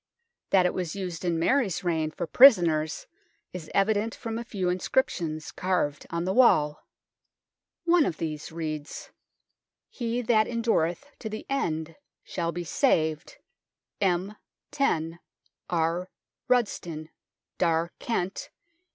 [0.49, 3.05] That it was used in Mary's reign for prisoners
[3.53, 6.87] is evident from a few inscriptions carved on the wall.
[7.83, 9.11] One of these THE NORMAN KEEP 43 reads:
[9.91, 13.37] "He that endureth to the ende shall be saved.
[14.01, 14.37] M.
[14.71, 15.19] 10.
[15.69, 16.09] R.
[16.47, 17.09] Rudston.
[17.59, 17.91] Dar.
[17.99, 18.49] Kent.